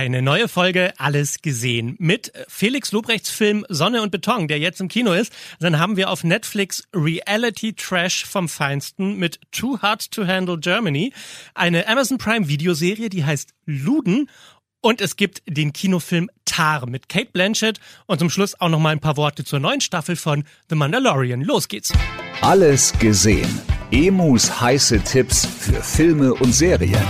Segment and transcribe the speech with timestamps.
[0.00, 4.88] Eine neue Folge Alles gesehen mit Felix Lobrechts Film Sonne und Beton, der jetzt im
[4.88, 5.30] Kino ist.
[5.58, 11.12] Dann haben wir auf Netflix Reality Trash vom Feinsten mit Too Hard to Handle Germany,
[11.54, 14.30] eine Amazon Prime Videoserie, die heißt Luden
[14.80, 18.92] und es gibt den Kinofilm Tar mit Kate Blanchett und zum Schluss auch noch mal
[18.92, 21.42] ein paar Worte zur neuen Staffel von The Mandalorian.
[21.42, 21.92] Los geht's.
[22.40, 23.60] Alles gesehen.
[23.90, 27.04] Emus heiße Tipps für Filme und Serien.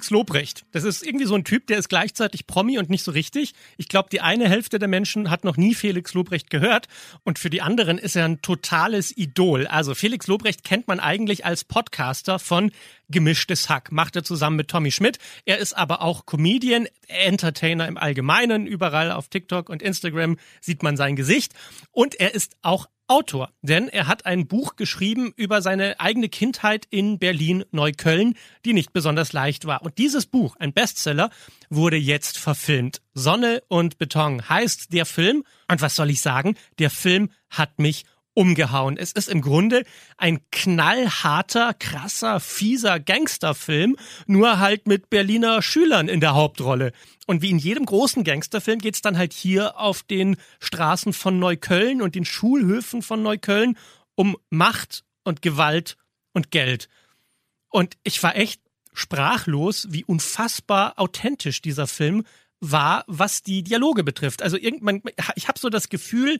[0.00, 3.10] Felix Lobrecht, das ist irgendwie so ein Typ, der ist gleichzeitig Promi und nicht so
[3.10, 3.52] richtig.
[3.76, 6.88] Ich glaube, die eine Hälfte der Menschen hat noch nie Felix Lobrecht gehört
[7.22, 9.66] und für die anderen ist er ein totales Idol.
[9.66, 12.72] Also Felix Lobrecht kennt man eigentlich als Podcaster von
[13.10, 15.18] Gemischtes Hack, macht er zusammen mit Tommy Schmidt.
[15.44, 18.66] Er ist aber auch Comedian, Entertainer im Allgemeinen.
[18.66, 21.52] Überall auf TikTok und Instagram sieht man sein Gesicht
[21.90, 26.86] und er ist auch Autor, denn er hat ein Buch geschrieben über seine eigene Kindheit
[26.90, 29.82] in Berlin-Neukölln, die nicht besonders leicht war.
[29.82, 31.30] Und dieses Buch, ein Bestseller,
[31.70, 33.02] wurde jetzt verfilmt.
[33.12, 35.42] Sonne und Beton heißt der Film.
[35.68, 36.54] Und was soll ich sagen?
[36.78, 38.04] Der Film hat mich
[38.40, 38.96] umgehauen.
[38.96, 39.84] Es ist im Grunde
[40.16, 43.96] ein knallharter, krasser, fieser Gangsterfilm,
[44.26, 46.92] nur halt mit Berliner Schülern in der Hauptrolle.
[47.26, 52.00] Und wie in jedem großen Gangsterfilm geht's dann halt hier auf den Straßen von Neukölln
[52.00, 53.76] und den Schulhöfen von Neukölln
[54.14, 55.98] um Macht und Gewalt
[56.32, 56.88] und Geld.
[57.68, 58.62] Und ich war echt
[58.94, 62.24] sprachlos, wie unfassbar authentisch dieser Film
[62.58, 64.40] war, was die Dialoge betrifft.
[64.40, 65.02] Also irgendwann,
[65.34, 66.38] ich habe so das Gefühl,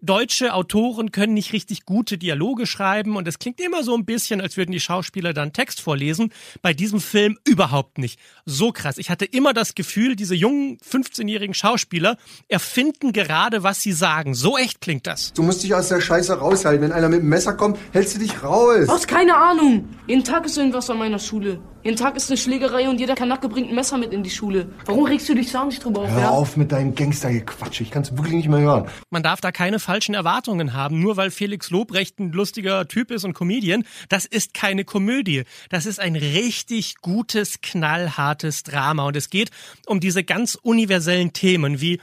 [0.00, 4.40] deutsche Autoren können nicht richtig gute Dialoge schreiben und es klingt immer so ein bisschen,
[4.40, 6.32] als würden die Schauspieler dann Text vorlesen.
[6.62, 8.18] Bei diesem Film überhaupt nicht.
[8.44, 8.98] So krass.
[8.98, 12.16] Ich hatte immer das Gefühl, diese jungen 15-jährigen Schauspieler
[12.48, 14.34] erfinden gerade, was sie sagen.
[14.34, 15.32] So echt klingt das.
[15.32, 16.82] Du musst dich aus der Scheiße raushalten.
[16.82, 18.86] Wenn einer mit dem Messer kommt, hältst du dich raus.
[18.86, 19.88] Du hast keine Ahnung.
[20.06, 21.60] Jeden Tag ist irgendwas an meiner Schule.
[21.88, 24.68] Jeden Tag ist eine Schlägerei und jeder Kanacke bringt ein Messer mit in die Schule.
[24.84, 26.10] Warum regst du dich da nicht drüber auf?
[26.10, 26.28] Hör ja?
[26.28, 27.80] auf mit deinem Gangstergequatsch.
[27.80, 28.90] Ich kann es wirklich nicht mehr hören.
[29.08, 33.24] Man darf da keine falschen Erwartungen haben, nur weil Felix Lobrecht ein lustiger Typ ist
[33.24, 33.84] und Comedian.
[34.10, 35.44] Das ist keine Komödie.
[35.70, 39.06] Das ist ein richtig gutes, knallhartes Drama.
[39.06, 39.50] Und es geht
[39.86, 42.00] um diese ganz universellen Themen wie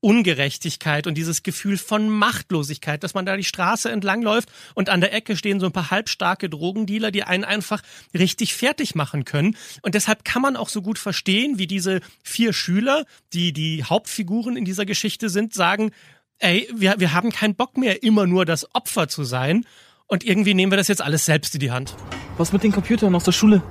[0.00, 5.00] Ungerechtigkeit und dieses Gefühl von Machtlosigkeit, dass man da die Straße entlang läuft und an
[5.00, 7.82] der Ecke stehen so ein paar halbstarke Drogendealer, die einen einfach
[8.14, 9.56] richtig fertig machen können.
[9.82, 14.56] Und deshalb kann man auch so gut verstehen, wie diese vier Schüler, die die Hauptfiguren
[14.56, 15.90] in dieser Geschichte sind, sagen,
[16.38, 19.66] ey, wir, wir haben keinen Bock mehr, immer nur das Opfer zu sein.
[20.06, 21.94] Und irgendwie nehmen wir das jetzt alles selbst in die Hand.
[22.38, 23.62] Was mit den Computern aus der Schule?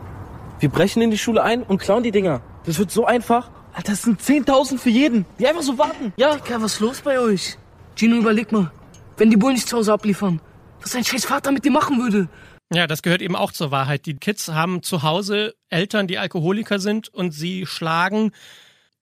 [0.59, 2.41] Wir brechen in die Schule ein und klauen die Dinger.
[2.65, 3.49] Das wird so einfach.
[3.77, 6.11] Alter, das sind 10.000 für jeden, die einfach so warten.
[6.17, 7.57] Ja, Digga, was ist los bei euch?
[7.95, 8.71] Gino, überleg mal.
[9.17, 10.41] Wenn die Bullen nicht zu Hause abliefern,
[10.81, 12.27] was ein scheiß Vater mit dir machen würde.
[12.73, 14.07] Ja, das gehört eben auch zur Wahrheit.
[14.07, 18.31] Die Kids haben zu Hause Eltern, die Alkoholiker sind und sie schlagen.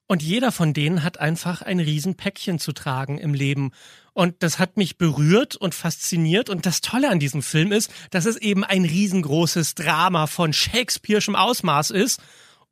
[0.07, 3.71] Und jeder von denen hat einfach ein Riesenpäckchen zu tragen im Leben.
[4.11, 6.49] Und das hat mich berührt und fasziniert.
[6.49, 11.35] Und das Tolle an diesem Film ist, dass es eben ein riesengroßes Drama von Shakespeare'schem
[11.35, 12.19] Ausmaß ist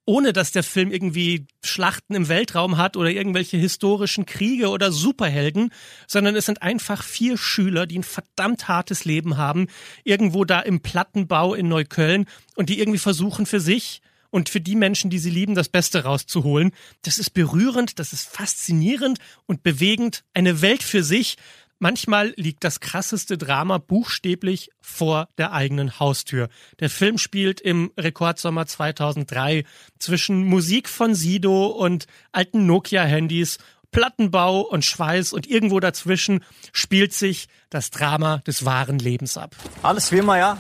[0.06, 5.72] ohne dass der Film irgendwie Schlachten im Weltraum hat oder irgendwelche historischen Kriege oder Superhelden,
[6.08, 9.68] sondern es sind einfach vier Schüler, die ein verdammt hartes Leben haben,
[10.04, 12.26] irgendwo da im Plattenbau in Neukölln
[12.56, 14.02] und die irgendwie versuchen für sich
[14.34, 16.72] und für die Menschen, die sie lieben, das Beste rauszuholen.
[17.04, 21.38] Das ist berührend, das ist faszinierend und bewegend, eine Welt für sich,
[21.84, 26.48] Manchmal liegt das krasseste Drama buchstäblich vor der eigenen Haustür.
[26.80, 29.66] Der Film spielt im Rekordsommer 2003
[30.00, 33.58] zwischen Musik von Sido und alten Nokia-Handys,
[33.92, 39.54] Plattenbau und Schweiß und irgendwo dazwischen spielt sich das Drama des wahren Lebens ab.
[39.82, 40.58] Alles wie immer, ja?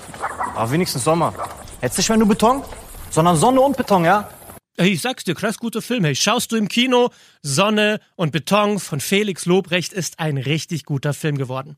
[0.55, 1.33] Aber wenigstens Sommer.
[1.81, 2.65] Jetzt nicht mehr nur Beton,
[3.11, 4.29] sondern Sonne und Beton, ja?
[4.75, 6.03] Ich sag's dir, krass guter Film.
[6.03, 7.11] Hey, schaust du im Kino?
[7.43, 11.77] Sonne und Beton von Felix Lobrecht ist ein richtig guter Film geworden.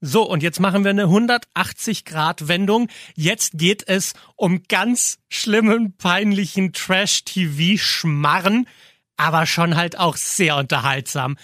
[0.00, 2.88] So, und jetzt machen wir eine 180-Grad-Wendung.
[3.14, 8.66] Jetzt geht es um ganz schlimmen, peinlichen Trash-TV-Schmarren,
[9.16, 11.36] aber schon halt auch sehr unterhaltsam.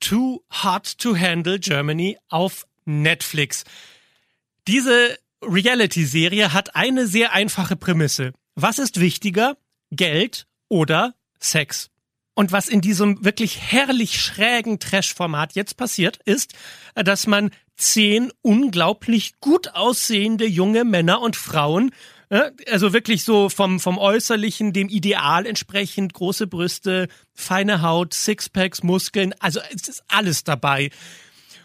[0.00, 3.64] Too Hot to Handle Germany auf Netflix.
[4.68, 8.32] Diese Reality-Serie hat eine sehr einfache Prämisse.
[8.54, 9.56] Was ist wichtiger?
[9.96, 11.90] Geld oder Sex.
[12.34, 16.54] Und was in diesem wirklich herrlich schrägen Trash-Format jetzt passiert, ist,
[16.94, 21.90] dass man zehn unglaublich gut aussehende junge Männer und Frauen
[22.30, 28.82] Ja, Also wirklich so vom, vom Äußerlichen, dem Ideal entsprechend, große Brüste, feine Haut, Sixpacks,
[28.82, 30.90] Muskeln, also es ist alles dabei.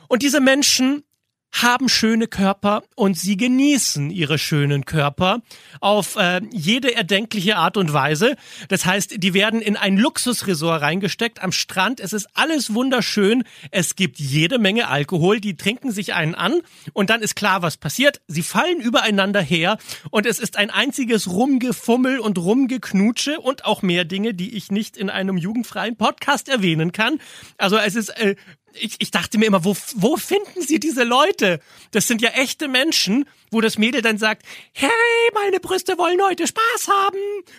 [0.07, 1.03] Und diese Menschen
[1.51, 5.41] haben schöne Körper und sie genießen ihre schönen Körper
[5.81, 8.35] auf äh, jede erdenkliche Art und Weise.
[8.67, 11.99] Das heißt, die werden in ein Luxusresort reingesteckt am Strand.
[11.99, 13.43] Es ist alles wunderschön.
[13.71, 15.39] Es gibt jede Menge Alkohol.
[15.39, 16.61] Die trinken sich einen an
[16.93, 18.21] und dann ist klar, was passiert.
[18.27, 19.77] Sie fallen übereinander her
[20.11, 24.97] und es ist ein einziges Rumgefummel und Rumgeknutsche und auch mehr Dinge, die ich nicht
[24.97, 27.19] in einem jugendfreien Podcast erwähnen kann.
[27.57, 28.35] Also es ist äh,
[28.73, 31.59] ich, ich dachte mir immer, wo, wo finden Sie diese Leute?
[31.91, 34.89] Das sind ja echte Menschen, wo das Mädel dann sagt, hey,
[35.33, 37.17] meine Brüste wollen heute Spaß haben.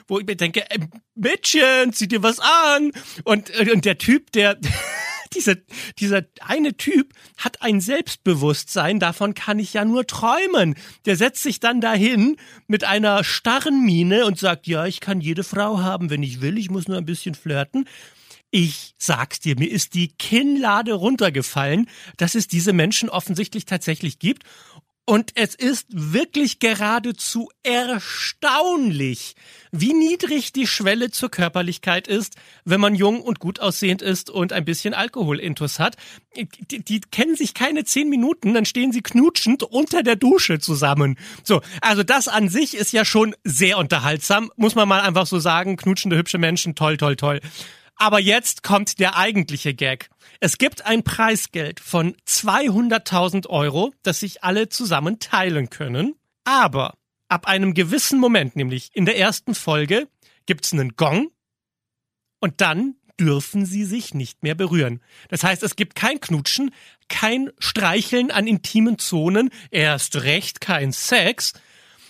[0.09, 0.79] Wo ich mir denke, äh,
[1.15, 2.93] Mädchen, zieh dir was an.
[3.25, 4.59] Und, äh, und der Typ, der,
[5.35, 5.57] dieser,
[5.99, 10.77] dieser eine Typ hat ein Selbstbewusstsein, davon kann ich ja nur träumen.
[11.07, 12.37] Der setzt sich dann dahin
[12.67, 16.59] mit einer starren Miene und sagt, ja, ich kann jede Frau haben, wenn ich will,
[16.59, 17.87] ich muss nur ein bisschen flirten.
[18.51, 24.45] Ich sag's dir, mir ist die Kinnlade runtergefallen, dass es diese Menschen offensichtlich tatsächlich gibt.
[25.07, 29.35] Und es ist wirklich geradezu erstaunlich,
[29.73, 34.53] wie niedrig die Schwelle zur Körperlichkeit ist, wenn man jung und gut aussehend ist und
[34.53, 35.97] ein bisschen Alkoholintus hat.
[36.37, 41.19] Die, die kennen sich keine zehn Minuten, dann stehen sie knutschend unter der Dusche zusammen.
[41.43, 45.41] So, also das an sich ist ja schon sehr unterhaltsam, muss man mal einfach so
[45.41, 45.77] sagen.
[45.77, 47.41] Knutschende, hübsche Menschen, toll, toll, toll.
[48.01, 50.09] Aber jetzt kommt der eigentliche Gag.
[50.41, 56.15] Es gibt ein Preisgeld von 200.000 Euro, das sich alle zusammen teilen können.
[56.45, 56.97] Aber
[57.29, 60.09] ab einem gewissen Moment, nämlich in der ersten Folge,
[60.47, 61.31] gibt's einen Gong
[62.41, 65.03] und dann dürfen sie sich nicht mehr berühren.
[65.29, 66.73] Das heißt, es gibt kein Knutschen,
[67.11, 71.53] kein Streicheln an intimen Zonen, erst recht kein Sex.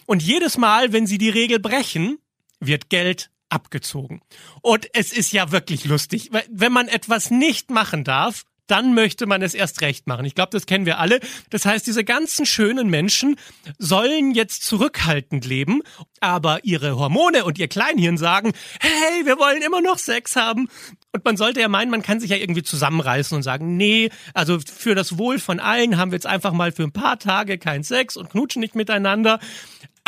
[0.07, 2.19] Und jedes Mal, wenn sie die Regel brechen,
[2.61, 4.23] wird Geld abgezogen.
[4.63, 6.31] Und es ist ja wirklich lustig.
[6.51, 10.25] Wenn man etwas nicht machen darf, dann möchte man es erst recht machen.
[10.25, 11.19] Ich glaube, das kennen wir alle.
[11.51, 13.37] Das heißt, diese ganzen schönen Menschen
[13.79, 15.83] sollen jetzt zurückhaltend leben,
[16.21, 20.69] aber ihre Hormone und ihr Kleinhirn sagen, hey, wir wollen immer noch Sex haben.
[21.13, 24.61] Und man sollte ja meinen, man kann sich ja irgendwie zusammenreißen und sagen, nee, also
[24.61, 27.83] für das Wohl von allen haben wir jetzt einfach mal für ein paar Tage keinen
[27.83, 29.41] Sex und knutschen nicht miteinander.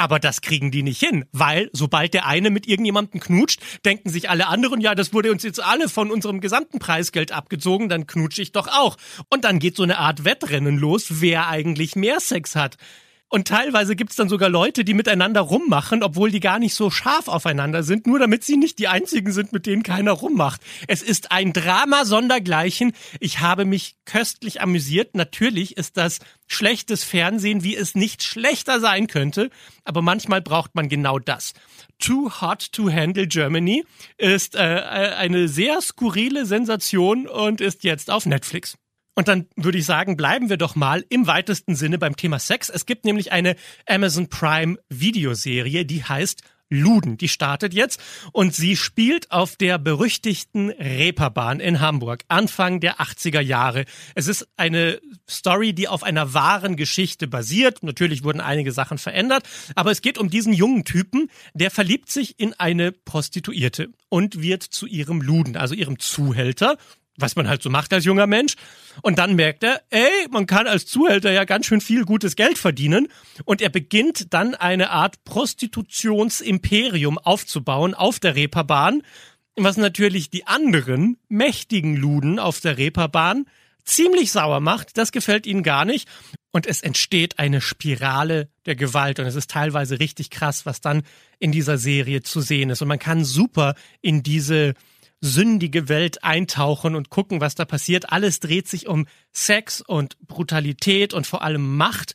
[0.03, 4.29] Aber das kriegen die nicht hin, weil sobald der eine mit irgendjemandem knutscht, denken sich
[4.29, 8.43] alle anderen, ja, das wurde uns jetzt alle von unserem gesamten Preisgeld abgezogen, dann knutsche
[8.43, 8.97] ich doch auch.
[9.31, 12.79] Und dann geht so eine Art Wettrennen los, wer eigentlich mehr Sex hat.
[13.35, 17.29] Und teilweise gibt's dann sogar Leute, die miteinander rummachen, obwohl die gar nicht so scharf
[17.29, 20.61] aufeinander sind, nur damit sie nicht die einzigen sind, mit denen keiner rummacht.
[20.87, 22.93] Es ist ein Drama sondergleichen.
[23.21, 25.15] Ich habe mich köstlich amüsiert.
[25.15, 29.49] Natürlich ist das schlechtes Fernsehen, wie es nicht schlechter sein könnte,
[29.83, 31.55] aber manchmal braucht man genau das.
[31.99, 33.87] Too Hot to Handle Germany
[34.19, 38.77] ist äh, eine sehr skurrile Sensation und ist jetzt auf Netflix.
[39.15, 42.71] Und dann würde ich sagen, bleiben wir doch mal im weitesten Sinne beim Thema Sex.
[42.71, 43.57] Es gibt nämlich eine
[43.87, 46.43] Amazon Prime Videoserie, die heißt
[46.73, 47.19] Luden.
[47.19, 48.01] Die startet jetzt
[48.33, 53.85] und sie spielt auf der berüchtigten Reeperbahn in Hamburg, Anfang der 80er Jahre.
[54.15, 54.99] Es ist eine
[55.29, 57.83] Story, die auf einer wahren Geschichte basiert.
[57.83, 62.41] Natürlich wurden einige Sachen verändert, aber es geht um diesen jungen Typen, der verliebt sich
[62.41, 66.79] in eine Prostituierte und wird zu ihrem Luden, also ihrem Zuhälter
[67.17, 68.55] was man halt so macht als junger Mensch.
[69.03, 72.59] Und dann merkt er, ey, man kann als Zuhälter ja ganz schön viel gutes Geld
[72.59, 73.09] verdienen.
[73.45, 79.03] Und er beginnt dann eine Art Prostitutionsimperium aufzubauen auf der Reeperbahn,
[79.57, 83.47] was natürlich die anderen mächtigen Luden auf der Reeperbahn
[83.85, 84.97] ziemlich sauer macht.
[84.97, 86.09] Das gefällt ihnen gar nicht.
[86.53, 89.19] Und es entsteht eine Spirale der Gewalt.
[89.19, 91.03] Und es ist teilweise richtig krass, was dann
[91.39, 92.83] in dieser Serie zu sehen ist.
[92.83, 94.75] Und man kann super in diese
[95.23, 98.13] sündige Welt eintauchen und gucken, was da passiert.
[98.13, 102.15] Alles dreht sich um Sex und Brutalität und vor allem Macht.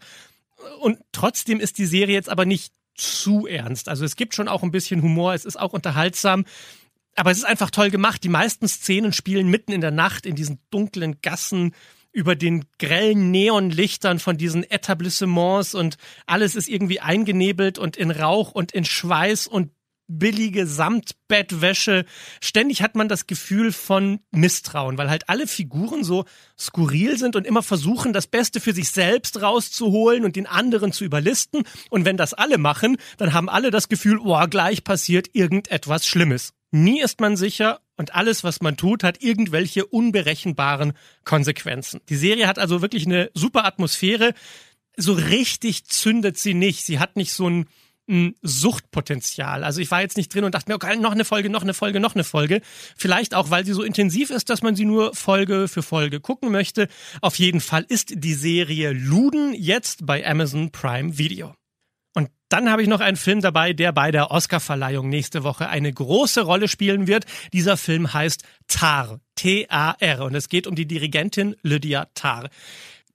[0.81, 3.87] Und trotzdem ist die Serie jetzt aber nicht zu ernst.
[3.87, 6.43] Also es gibt schon auch ein bisschen Humor, es ist auch unterhaltsam.
[7.15, 8.23] Aber es ist einfach toll gemacht.
[8.23, 11.73] Die meisten Szenen spielen mitten in der Nacht in diesen dunklen Gassen
[12.11, 18.51] über den grellen Neonlichtern von diesen Etablissements und alles ist irgendwie eingenebelt und in Rauch
[18.51, 19.71] und in Schweiß und
[20.07, 22.05] billige Samtbettwäsche.
[22.41, 26.25] Ständig hat man das Gefühl von Misstrauen, weil halt alle Figuren so
[26.57, 31.03] skurril sind und immer versuchen, das Beste für sich selbst rauszuholen und den anderen zu
[31.03, 31.63] überlisten.
[31.89, 36.53] Und wenn das alle machen, dann haben alle das Gefühl, oh, gleich passiert irgendetwas Schlimmes.
[36.71, 42.01] Nie ist man sicher und alles, was man tut, hat irgendwelche unberechenbaren Konsequenzen.
[42.09, 44.33] Die Serie hat also wirklich eine super Atmosphäre.
[44.97, 46.85] So richtig zündet sie nicht.
[46.85, 47.67] Sie hat nicht so ein
[48.09, 49.63] ein Suchtpotenzial.
[49.63, 51.73] Also ich war jetzt nicht drin und dachte mir, okay, noch eine Folge, noch eine
[51.73, 52.61] Folge, noch eine Folge.
[52.95, 56.51] Vielleicht auch, weil sie so intensiv ist, dass man sie nur Folge für Folge gucken
[56.51, 56.87] möchte.
[57.21, 61.53] Auf jeden Fall ist die Serie Luden jetzt bei Amazon Prime Video.
[62.13, 65.93] Und dann habe ich noch einen Film dabei, der bei der Oscarverleihung nächste Woche eine
[65.93, 67.25] große Rolle spielen wird.
[67.53, 72.49] Dieser Film heißt Tar, T-A-R, und es geht um die Dirigentin Lydia Tar.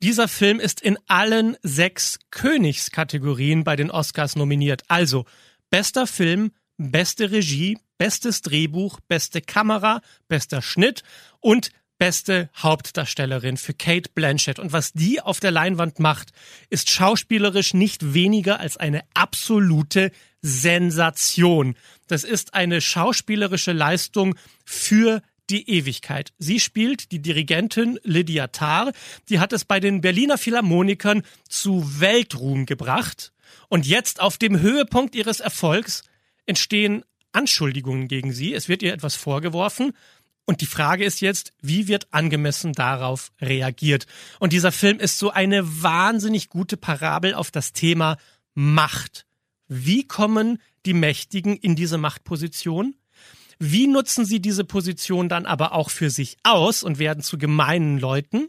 [0.03, 4.83] Dieser Film ist in allen sechs Königskategorien bei den Oscars nominiert.
[4.89, 5.27] Also
[5.71, 11.05] bester Film, beste Regie, bestes Drehbuch, beste Kamera, bester Schnitt
[11.39, 14.59] und beste Hauptdarstellerin für Kate Blanchett.
[14.59, 16.33] Und was die auf der Leinwand macht,
[16.69, 21.77] ist schauspielerisch nicht weniger als eine absolute Sensation.
[22.09, 26.33] Das ist eine schauspielerische Leistung für die Ewigkeit.
[26.39, 28.93] Sie spielt die Dirigentin Lydia Tarr.
[29.29, 33.33] Die hat es bei den Berliner Philharmonikern zu Weltruhm gebracht.
[33.69, 36.03] Und jetzt auf dem Höhepunkt ihres Erfolgs
[36.47, 38.55] entstehen Anschuldigungen gegen sie.
[38.55, 39.93] Es wird ihr etwas vorgeworfen.
[40.45, 44.07] Und die Frage ist jetzt, wie wird angemessen darauf reagiert?
[44.41, 48.17] Und dieser Film ist so eine wahnsinnig gute Parabel auf das Thema
[48.55, 49.25] Macht.
[49.69, 52.97] Wie kommen die Mächtigen in diese Machtposition?
[53.65, 57.97] Wie nutzen sie diese Position dann aber auch für sich aus und werden zu gemeinen
[57.97, 58.49] Leuten?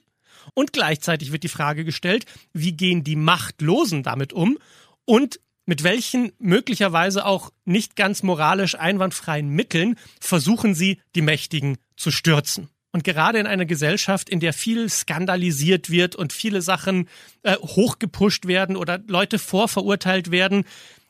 [0.55, 4.57] Und gleichzeitig wird die Frage gestellt, wie gehen die Machtlosen damit um?
[5.05, 12.09] Und mit welchen möglicherweise auch nicht ganz moralisch einwandfreien Mitteln versuchen sie, die Mächtigen zu
[12.09, 12.69] stürzen?
[12.91, 17.07] Und gerade in einer Gesellschaft, in der viel skandalisiert wird und viele Sachen
[17.43, 20.65] äh, hochgepusht werden oder Leute vorverurteilt werden,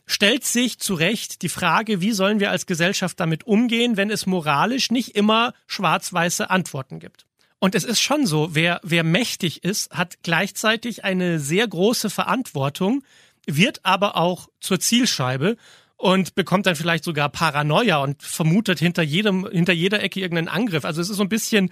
[0.06, 4.26] stellt sich zu Recht die Frage, wie sollen wir als Gesellschaft damit umgehen, wenn es
[4.26, 7.26] moralisch nicht immer schwarz-weiße Antworten gibt.
[7.60, 13.04] Und es ist schon so, wer, wer mächtig ist, hat gleichzeitig eine sehr große Verantwortung,
[13.48, 15.56] wird aber auch zur Zielscheibe
[15.96, 20.84] und bekommt dann vielleicht sogar Paranoia und vermutet hinter jedem, hinter jeder Ecke irgendeinen Angriff.
[20.84, 21.72] Also es ist so ein bisschen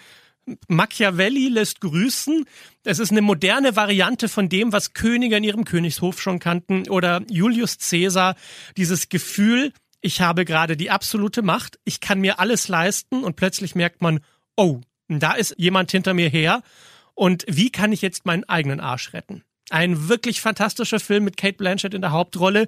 [0.68, 2.46] Machiavelli lässt grüßen.
[2.84, 7.22] Es ist eine moderne Variante von dem, was Könige in ihrem Königshof schon kannten oder
[7.30, 8.36] Julius Caesar.
[8.78, 13.76] Dieses Gefühl, ich habe gerade die absolute Macht, ich kann mir alles leisten und plötzlich
[13.76, 14.20] merkt man,
[14.56, 16.64] oh, da ist jemand hinter mir her
[17.14, 19.44] und wie kann ich jetzt meinen eigenen Arsch retten?
[19.70, 22.68] Ein wirklich fantastischer Film mit Kate Blanchett in der Hauptrolle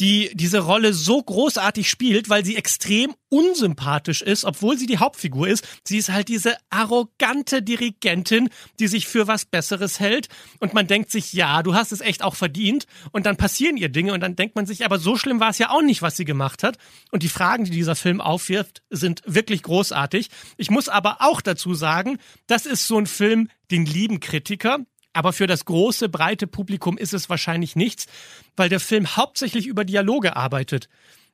[0.00, 5.46] die diese Rolle so großartig spielt, weil sie extrem unsympathisch ist, obwohl sie die Hauptfigur
[5.46, 5.66] ist.
[5.84, 8.48] Sie ist halt diese arrogante Dirigentin,
[8.80, 10.28] die sich für was Besseres hält
[10.58, 13.90] und man denkt sich, ja, du hast es echt auch verdient und dann passieren ihr
[13.90, 16.16] Dinge und dann denkt man sich, aber so schlimm war es ja auch nicht, was
[16.16, 16.78] sie gemacht hat.
[17.10, 20.30] Und die Fragen, die dieser Film aufwirft, sind wirklich großartig.
[20.56, 24.80] Ich muss aber auch dazu sagen, das ist so ein Film, den lieben Kritiker,
[25.12, 28.06] aber für das große, breite Publikum ist es wahrscheinlich nichts,
[28.56, 30.88] weil der Film hauptsächlich über Dialoge arbeitet.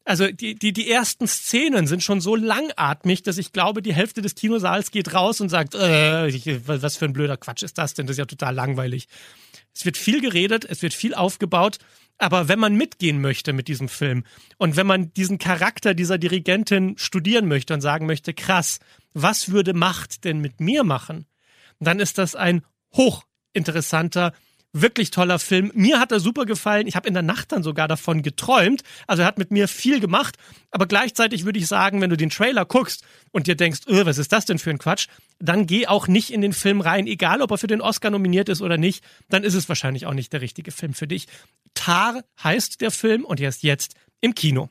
[0.04, 4.22] Also die, die, die ersten Szenen sind schon so langatmig, dass ich glaube, die Hälfte
[4.22, 8.06] des Kinosaals geht raus und sagt, äh, was für ein blöder Quatsch ist das denn?
[8.06, 9.08] Das ist ja total langweilig.
[9.74, 11.78] Es wird viel geredet, es wird viel aufgebaut,
[12.18, 14.24] aber wenn man mitgehen möchte mit diesem Film
[14.58, 18.78] und wenn man diesen Charakter dieser Dirigentin studieren möchte und sagen möchte, krass,
[19.12, 21.26] was würde Macht denn mit mir machen?
[21.80, 22.62] Dann ist das ein
[22.94, 23.24] hoch
[23.56, 24.32] interessanter,
[24.72, 25.70] wirklich toller Film.
[25.74, 26.86] Mir hat er super gefallen.
[26.86, 28.82] Ich habe in der Nacht dann sogar davon geträumt.
[29.06, 30.36] Also er hat mit mir viel gemacht.
[30.70, 34.18] Aber gleichzeitig würde ich sagen, wenn du den Trailer guckst und dir denkst, öh, was
[34.18, 35.08] ist das denn für ein Quatsch,
[35.38, 38.48] dann geh auch nicht in den Film rein, egal ob er für den Oscar nominiert
[38.48, 39.02] ist oder nicht.
[39.28, 41.26] Dann ist es wahrscheinlich auch nicht der richtige Film für dich.
[41.74, 44.68] Tar heißt der Film und er ist jetzt im Kino.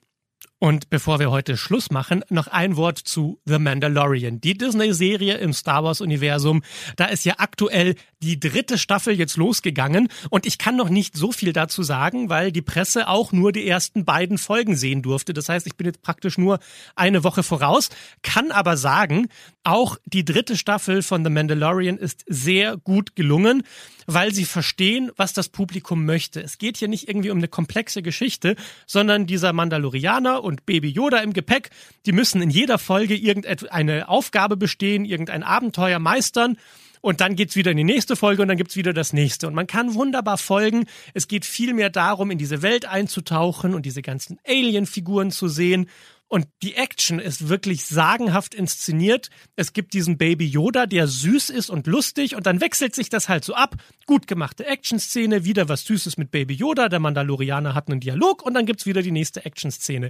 [0.58, 4.40] Und bevor wir heute Schluss machen, noch ein Wort zu The Mandalorian.
[4.40, 6.64] Die Disney-Serie im Star Wars-Universum.
[6.96, 10.08] Da ist ja aktuell die dritte Staffel jetzt losgegangen.
[10.30, 13.68] Und ich kann noch nicht so viel dazu sagen, weil die Presse auch nur die
[13.68, 15.34] ersten beiden Folgen sehen durfte.
[15.34, 16.60] Das heißt, ich bin jetzt praktisch nur
[16.96, 17.90] eine Woche voraus.
[18.24, 19.28] Kann aber sagen,
[19.66, 23.64] auch die dritte Staffel von The Mandalorian ist sehr gut gelungen
[24.08, 26.42] weil sie verstehen, was das Publikum möchte.
[26.42, 31.18] Es geht hier nicht irgendwie um eine komplexe Geschichte, sondern dieser Mandalorianer und Baby Yoda
[31.18, 31.72] im Gepäck,
[32.06, 36.58] die müssen in jeder Folge irgendeine Aufgabe bestehen, irgendein Abenteuer meistern.
[37.02, 39.46] Und dann geht's wieder in die nächste Folge und dann gibt's wieder das nächste.
[39.46, 40.86] Und man kann wunderbar folgen.
[41.14, 45.88] Es geht vielmehr darum, in diese Welt einzutauchen und diese ganzen Alien-Figuren zu sehen
[46.28, 49.30] und die Action ist wirklich sagenhaft inszeniert.
[49.56, 53.30] Es gibt diesen Baby Yoda, der süß ist und lustig und dann wechselt sich das
[53.30, 53.76] halt so ab.
[54.06, 58.56] Gut gemachte Action-Szene, wieder was Süßes mit Baby Yoda, der Mandalorianer hat einen Dialog und
[58.56, 60.10] dann gibt's wieder die nächste Action-Szene.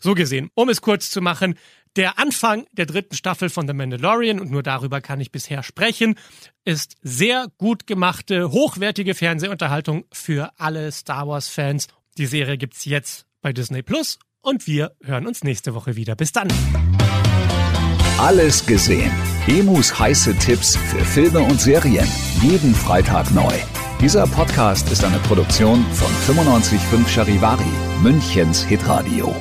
[0.00, 1.58] So gesehen, um es kurz zu machen,
[1.96, 6.14] der Anfang der dritten Staffel von The Mandalorian, und nur darüber kann ich bisher sprechen,
[6.64, 11.88] ist sehr gut gemachte, hochwertige Fernsehunterhaltung für alle Star Wars-Fans.
[12.18, 16.14] Die Serie gibt's jetzt bei Disney Plus und wir hören uns nächste Woche wieder.
[16.14, 16.48] Bis dann.
[18.18, 19.12] Alles gesehen.
[19.46, 22.06] Emus heiße Tipps für Filme und Serien.
[22.40, 23.52] Jeden Freitag neu.
[24.00, 27.64] Dieser Podcast ist eine Produktion von 955 Charivari,
[28.02, 29.34] Münchens Hitradio.